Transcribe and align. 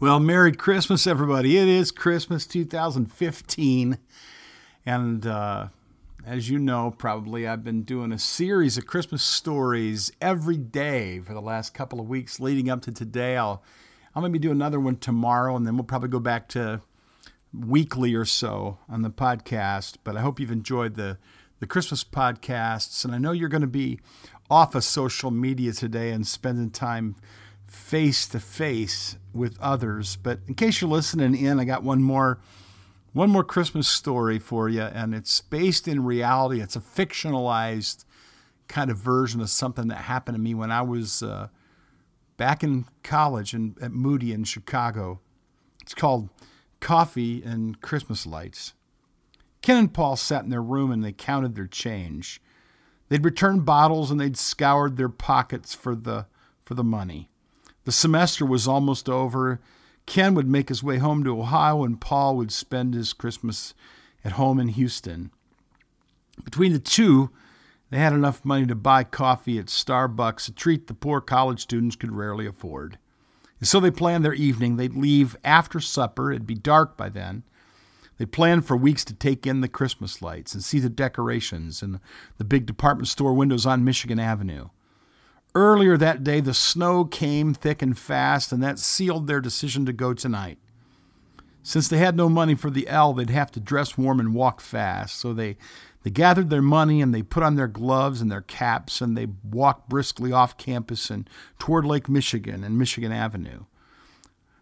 Well, 0.00 0.18
Merry 0.18 0.52
Christmas, 0.52 1.06
everybody. 1.06 1.58
It 1.58 1.68
is 1.68 1.90
Christmas 1.90 2.46
2015. 2.46 3.98
And 4.86 5.26
uh, 5.26 5.68
as 6.24 6.48
you 6.48 6.58
know, 6.58 6.90
probably, 6.90 7.46
I've 7.46 7.62
been 7.62 7.82
doing 7.82 8.10
a 8.10 8.18
series 8.18 8.78
of 8.78 8.86
Christmas 8.86 9.22
stories 9.22 10.10
every 10.18 10.56
day 10.56 11.20
for 11.20 11.34
the 11.34 11.42
last 11.42 11.74
couple 11.74 12.00
of 12.00 12.08
weeks 12.08 12.40
leading 12.40 12.70
up 12.70 12.80
to 12.84 12.92
today. 12.92 13.36
I'll, 13.36 13.62
I'll 14.14 14.22
maybe 14.22 14.38
do 14.38 14.50
another 14.50 14.80
one 14.80 14.96
tomorrow, 14.96 15.54
and 15.54 15.66
then 15.66 15.76
we'll 15.76 15.84
probably 15.84 16.08
go 16.08 16.18
back 16.18 16.48
to 16.48 16.80
weekly 17.52 18.14
or 18.14 18.24
so 18.24 18.78
on 18.88 19.02
the 19.02 19.10
podcast. 19.10 19.96
But 20.02 20.16
I 20.16 20.22
hope 20.22 20.40
you've 20.40 20.50
enjoyed 20.50 20.94
the, 20.94 21.18
the 21.58 21.66
Christmas 21.66 22.04
podcasts. 22.04 23.04
And 23.04 23.14
I 23.14 23.18
know 23.18 23.32
you're 23.32 23.50
going 23.50 23.60
to 23.60 23.66
be 23.66 24.00
off 24.48 24.74
of 24.74 24.82
social 24.82 25.30
media 25.30 25.74
today 25.74 26.08
and 26.08 26.26
spending 26.26 26.70
time 26.70 27.16
face 27.70 28.26
to 28.28 28.40
face 28.40 29.16
with 29.32 29.56
others. 29.60 30.16
But 30.16 30.40
in 30.46 30.54
case 30.54 30.80
you're 30.80 30.90
listening 30.90 31.34
in, 31.36 31.60
I 31.60 31.64
got 31.64 31.82
one 31.82 32.02
more 32.02 32.40
one 33.12 33.30
more 33.30 33.42
Christmas 33.42 33.88
story 33.88 34.38
for 34.38 34.68
you, 34.68 34.82
and 34.82 35.14
it's 35.14 35.40
based 35.40 35.88
in 35.88 36.04
reality. 36.04 36.60
It's 36.60 36.76
a 36.76 36.80
fictionalized 36.80 38.04
kind 38.68 38.88
of 38.88 38.98
version 38.98 39.40
of 39.40 39.50
something 39.50 39.88
that 39.88 39.96
happened 39.96 40.36
to 40.36 40.40
me 40.40 40.54
when 40.54 40.70
I 40.70 40.82
was 40.82 41.22
uh, 41.22 41.48
back 42.36 42.62
in 42.62 42.86
college 43.02 43.52
in, 43.52 43.74
at 43.82 43.90
Moody 43.90 44.32
in 44.32 44.44
Chicago. 44.44 45.18
It's 45.82 45.94
called 45.94 46.28
Coffee 46.78 47.42
and 47.42 47.80
Christmas 47.80 48.26
Lights. 48.26 48.74
Ken 49.60 49.76
and 49.76 49.92
Paul 49.92 50.16
sat 50.16 50.44
in 50.44 50.50
their 50.50 50.62
room 50.62 50.92
and 50.92 51.04
they 51.04 51.12
counted 51.12 51.56
their 51.56 51.66
change. 51.66 52.40
They'd 53.08 53.24
returned 53.24 53.64
bottles 53.64 54.12
and 54.12 54.20
they'd 54.20 54.36
scoured 54.36 54.96
their 54.96 55.08
pockets 55.08 55.74
for 55.74 55.96
the 55.96 56.26
for 56.62 56.74
the 56.74 56.84
money. 56.84 57.28
The 57.84 57.92
semester 57.92 58.44
was 58.44 58.68
almost 58.68 59.08
over. 59.08 59.60
Ken 60.06 60.34
would 60.34 60.48
make 60.48 60.68
his 60.68 60.82
way 60.82 60.98
home 60.98 61.24
to 61.24 61.40
Ohio, 61.40 61.84
and 61.84 62.00
Paul 62.00 62.36
would 62.36 62.52
spend 62.52 62.94
his 62.94 63.12
Christmas 63.12 63.74
at 64.24 64.32
home 64.32 64.58
in 64.58 64.68
Houston. 64.68 65.30
Between 66.44 66.72
the 66.72 66.78
two, 66.78 67.30
they 67.90 67.98
had 67.98 68.12
enough 68.12 68.44
money 68.44 68.66
to 68.66 68.74
buy 68.74 69.04
coffee 69.04 69.58
at 69.58 69.66
Starbucks, 69.66 70.48
a 70.48 70.52
treat 70.52 70.86
the 70.86 70.94
poor 70.94 71.20
college 71.20 71.60
students 71.60 71.96
could 71.96 72.12
rarely 72.12 72.46
afford. 72.46 72.98
And 73.58 73.68
so 73.68 73.80
they 73.80 73.90
planned 73.90 74.24
their 74.24 74.34
evening. 74.34 74.76
They'd 74.76 74.94
leave 74.94 75.36
after 75.44 75.80
supper, 75.80 76.30
it'd 76.30 76.46
be 76.46 76.54
dark 76.54 76.96
by 76.96 77.08
then. 77.08 77.42
They 78.18 78.26
planned 78.26 78.66
for 78.66 78.76
weeks 78.76 79.04
to 79.06 79.14
take 79.14 79.46
in 79.46 79.60
the 79.60 79.68
Christmas 79.68 80.20
lights 80.20 80.52
and 80.54 80.62
see 80.62 80.78
the 80.78 80.90
decorations 80.90 81.82
and 81.82 82.00
the 82.36 82.44
big 82.44 82.66
department 82.66 83.08
store 83.08 83.32
windows 83.32 83.64
on 83.64 83.84
Michigan 83.84 84.18
Avenue. 84.18 84.68
Earlier 85.54 85.96
that 85.96 86.22
day, 86.22 86.40
the 86.40 86.54
snow 86.54 87.04
came 87.04 87.54
thick 87.54 87.82
and 87.82 87.98
fast, 87.98 88.52
and 88.52 88.62
that 88.62 88.78
sealed 88.78 89.26
their 89.26 89.40
decision 89.40 89.84
to 89.86 89.92
go 89.92 90.14
tonight. 90.14 90.58
Since 91.62 91.88
they 91.88 91.98
had 91.98 92.16
no 92.16 92.28
money 92.28 92.54
for 92.54 92.70
the 92.70 92.88
L, 92.88 93.12
they'd 93.12 93.30
have 93.30 93.50
to 93.52 93.60
dress 93.60 93.98
warm 93.98 94.20
and 94.20 94.34
walk 94.34 94.60
fast. 94.60 95.16
So 95.16 95.34
they, 95.34 95.56
they 96.02 96.10
gathered 96.10 96.48
their 96.48 96.62
money 96.62 97.02
and 97.02 97.14
they 97.14 97.22
put 97.22 97.42
on 97.42 97.56
their 97.56 97.68
gloves 97.68 98.20
and 98.20 98.30
their 98.30 98.40
caps 98.40 99.00
and 99.00 99.16
they 99.16 99.26
walked 99.44 99.88
briskly 99.88 100.32
off 100.32 100.56
campus 100.56 101.10
and 101.10 101.28
toward 101.58 101.84
Lake 101.84 102.08
Michigan 102.08 102.64
and 102.64 102.78
Michigan 102.78 103.12
Avenue. 103.12 103.64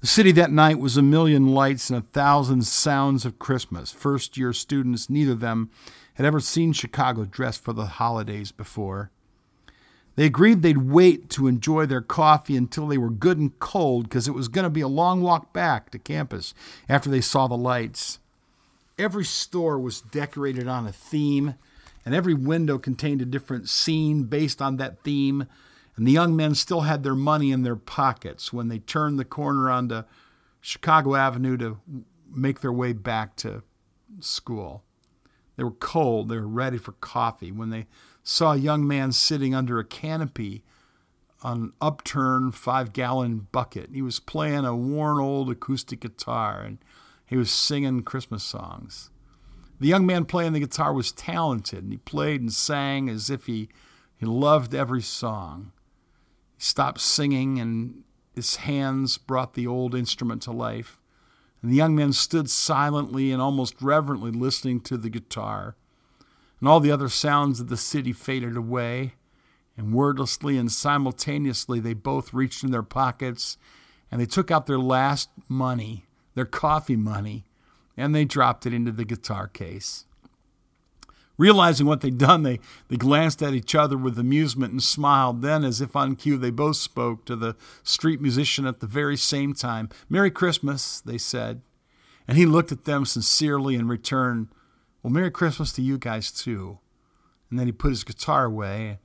The 0.00 0.06
city 0.06 0.32
that 0.32 0.50
night 0.50 0.78
was 0.78 0.96
a 0.96 1.02
million 1.02 1.54
lights 1.54 1.88
and 1.88 1.98
a 1.98 2.06
thousand 2.08 2.66
sounds 2.66 3.24
of 3.24 3.38
Christmas. 3.38 3.92
First 3.92 4.36
year 4.36 4.52
students, 4.52 5.08
neither 5.08 5.32
of 5.32 5.40
them 5.40 5.70
had 6.14 6.26
ever 6.26 6.40
seen 6.40 6.72
Chicago 6.72 7.24
dressed 7.24 7.62
for 7.62 7.72
the 7.72 7.86
holidays 7.86 8.52
before. 8.52 9.10
They 10.14 10.26
agreed 10.26 10.62
they'd 10.62 10.78
wait 10.78 11.30
to 11.30 11.46
enjoy 11.46 11.86
their 11.86 12.02
coffee 12.02 12.56
until 12.56 12.86
they 12.86 12.98
were 12.98 13.10
good 13.10 13.38
and 13.38 13.58
cold 13.58 14.04
because 14.04 14.28
it 14.28 14.34
was 14.34 14.48
going 14.48 14.64
to 14.64 14.70
be 14.70 14.82
a 14.82 14.88
long 14.88 15.22
walk 15.22 15.52
back 15.52 15.90
to 15.90 15.98
campus 15.98 16.52
after 16.88 17.08
they 17.08 17.20
saw 17.20 17.46
the 17.46 17.56
lights. 17.56 18.18
Every 18.98 19.24
store 19.24 19.78
was 19.78 20.02
decorated 20.02 20.68
on 20.68 20.86
a 20.86 20.92
theme, 20.92 21.54
and 22.04 22.14
every 22.14 22.34
window 22.34 22.78
contained 22.78 23.22
a 23.22 23.26
different 23.26 23.68
scene 23.68 24.24
based 24.24 24.60
on 24.60 24.76
that 24.76 25.02
theme. 25.02 25.46
And 25.96 26.06
the 26.06 26.12
young 26.12 26.36
men 26.36 26.54
still 26.54 26.82
had 26.82 27.02
their 27.02 27.14
money 27.14 27.50
in 27.50 27.62
their 27.62 27.76
pockets 27.76 28.52
when 28.52 28.68
they 28.68 28.78
turned 28.78 29.18
the 29.18 29.24
corner 29.24 29.70
onto 29.70 30.02
Chicago 30.60 31.14
Avenue 31.14 31.56
to 31.56 31.80
make 32.30 32.60
their 32.60 32.72
way 32.72 32.92
back 32.92 33.36
to 33.36 33.62
school. 34.20 34.84
They 35.56 35.64
were 35.64 35.70
cold, 35.72 36.28
they 36.28 36.36
were 36.36 36.46
ready 36.46 36.78
for 36.78 36.92
coffee 36.92 37.52
when 37.52 37.70
they 37.70 37.86
saw 38.22 38.52
a 38.52 38.56
young 38.56 38.86
man 38.86 39.12
sitting 39.12 39.54
under 39.54 39.78
a 39.78 39.84
canopy 39.84 40.64
on 41.42 41.56
an 41.56 41.72
upturned 41.80 42.54
five 42.54 42.92
gallon 42.92 43.48
bucket. 43.52 43.90
He 43.92 44.02
was 44.02 44.20
playing 44.20 44.64
a 44.64 44.76
worn 44.76 45.18
old 45.18 45.50
acoustic 45.50 46.00
guitar 46.00 46.62
and 46.62 46.78
he 47.26 47.36
was 47.36 47.50
singing 47.50 48.02
Christmas 48.02 48.44
songs. 48.44 49.10
The 49.80 49.88
young 49.88 50.06
man 50.06 50.24
playing 50.26 50.52
the 50.52 50.60
guitar 50.60 50.92
was 50.92 51.10
talented 51.10 51.82
and 51.82 51.92
he 51.92 51.98
played 51.98 52.40
and 52.40 52.52
sang 52.52 53.08
as 53.08 53.28
if 53.28 53.46
he, 53.46 53.68
he 54.16 54.26
loved 54.26 54.74
every 54.74 55.02
song. 55.02 55.72
He 56.56 56.62
stopped 56.62 57.00
singing 57.00 57.58
and 57.58 58.04
his 58.34 58.56
hands 58.56 59.18
brought 59.18 59.54
the 59.54 59.66
old 59.66 59.94
instrument 59.94 60.42
to 60.42 60.52
life. 60.52 61.00
And 61.62 61.70
the 61.70 61.76
young 61.76 61.94
man 61.94 62.12
stood 62.12 62.50
silently 62.50 63.30
and 63.30 63.40
almost 63.40 63.80
reverently 63.80 64.32
listening 64.32 64.80
to 64.80 64.96
the 64.96 65.10
guitar 65.10 65.76
and 66.62 66.68
all 66.68 66.78
the 66.78 66.92
other 66.92 67.08
sounds 67.08 67.58
of 67.58 67.66
the 67.66 67.76
city 67.76 68.12
faded 68.12 68.56
away, 68.56 69.14
and 69.76 69.92
wordlessly 69.92 70.56
and 70.56 70.70
simultaneously 70.70 71.80
they 71.80 71.92
both 71.92 72.32
reached 72.32 72.62
in 72.62 72.70
their 72.70 72.84
pockets 72.84 73.58
and 74.12 74.20
they 74.20 74.26
took 74.26 74.52
out 74.52 74.66
their 74.66 74.78
last 74.78 75.28
money, 75.48 76.04
their 76.36 76.44
coffee 76.44 76.94
money, 76.94 77.46
and 77.96 78.14
they 78.14 78.24
dropped 78.24 78.64
it 78.64 78.72
into 78.72 78.92
the 78.92 79.04
guitar 79.04 79.48
case. 79.48 80.06
Realizing 81.38 81.86
what 81.86 82.02
they'd 82.02 82.18
done, 82.18 82.42
they, 82.42 82.60
they 82.88 82.96
glanced 82.96 83.42
at 83.42 83.54
each 83.54 83.74
other 83.74 83.96
with 83.96 84.18
amusement 84.18 84.72
and 84.72 84.82
smiled. 84.82 85.42
Then, 85.42 85.64
as 85.64 85.80
if 85.80 85.96
on 85.96 86.14
cue, 86.14 86.36
they 86.36 86.50
both 86.50 86.76
spoke 86.76 87.24
to 87.24 87.36
the 87.36 87.56
street 87.82 88.20
musician 88.20 88.66
at 88.66 88.80
the 88.80 88.86
very 88.86 89.16
same 89.16 89.54
time. 89.54 89.88
Merry 90.08 90.30
Christmas, 90.30 91.00
they 91.00 91.18
said. 91.18 91.62
And 92.28 92.36
he 92.36 92.46
looked 92.46 92.70
at 92.70 92.84
them 92.84 93.04
sincerely 93.04 93.74
in 93.74 93.88
return. 93.88 94.50
well, 95.02 95.12
Merry 95.12 95.30
Christmas 95.30 95.72
to 95.72 95.82
you 95.82 95.98
guys, 95.98 96.30
too. 96.30 96.78
And 97.50 97.58
then 97.58 97.66
he 97.66 97.72
put 97.72 97.90
his 97.90 98.04
guitar 98.04 98.44
away, 98.44 98.98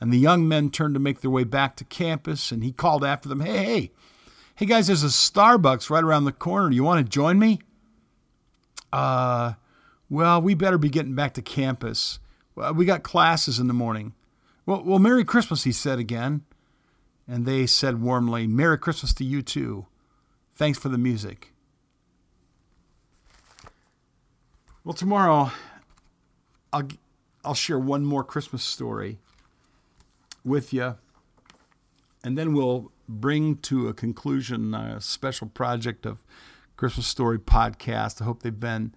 and 0.00 0.12
the 0.12 0.18
young 0.18 0.48
men 0.48 0.70
turned 0.70 0.94
to 0.94 1.00
make 1.00 1.20
their 1.20 1.30
way 1.30 1.44
back 1.44 1.76
to 1.76 1.84
campus, 1.84 2.50
and 2.50 2.64
he 2.64 2.72
called 2.72 3.04
after 3.04 3.28
them, 3.28 3.40
Hey, 3.40 3.64
hey, 3.64 3.90
hey, 4.56 4.66
guys, 4.66 4.88
there's 4.88 5.04
a 5.04 5.06
Starbucks 5.06 5.88
right 5.90 6.02
around 6.02 6.24
the 6.24 6.32
corner. 6.32 6.70
Do 6.70 6.74
you 6.74 6.82
want 6.82 7.04
to 7.04 7.08
join 7.08 7.38
me? 7.38 7.60
Uh, 8.92 9.52
well, 10.12 10.42
we 10.42 10.52
better 10.52 10.76
be 10.76 10.90
getting 10.90 11.14
back 11.14 11.32
to 11.32 11.40
campus. 11.40 12.18
We 12.74 12.84
got 12.84 13.02
classes 13.02 13.58
in 13.58 13.66
the 13.66 13.72
morning. 13.72 14.12
Well, 14.66 14.82
well, 14.84 14.98
Merry 14.98 15.24
Christmas, 15.24 15.64
he 15.64 15.72
said 15.72 15.98
again. 15.98 16.42
And 17.26 17.46
they 17.46 17.66
said 17.66 18.02
warmly, 18.02 18.46
Merry 18.46 18.76
Christmas 18.76 19.14
to 19.14 19.24
you 19.24 19.40
too. 19.40 19.86
Thanks 20.52 20.78
for 20.78 20.90
the 20.90 20.98
music. 20.98 21.54
Well, 24.84 24.92
tomorrow 24.92 25.50
I'll 26.74 26.88
I'll 27.42 27.54
share 27.54 27.78
one 27.78 28.04
more 28.04 28.22
Christmas 28.22 28.62
story 28.62 29.18
with 30.44 30.74
you, 30.74 30.96
and 32.22 32.36
then 32.36 32.52
we'll 32.52 32.92
bring 33.08 33.56
to 33.58 33.88
a 33.88 33.94
conclusion 33.94 34.74
a 34.74 35.00
special 35.00 35.46
project 35.46 36.04
of 36.04 36.22
Christmas 36.76 37.06
Story 37.06 37.38
podcast. 37.38 38.20
I 38.20 38.26
hope 38.26 38.42
they've 38.42 38.60
been 38.60 38.94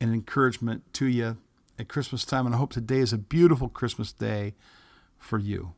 an 0.00 0.12
encouragement 0.12 0.82
to 0.94 1.06
you 1.06 1.36
at 1.78 1.88
Christmas 1.88 2.24
time, 2.24 2.46
and 2.46 2.54
I 2.54 2.58
hope 2.58 2.72
today 2.72 2.98
is 2.98 3.12
a 3.12 3.18
beautiful 3.18 3.68
Christmas 3.68 4.12
day 4.12 4.54
for 5.18 5.38
you. 5.38 5.74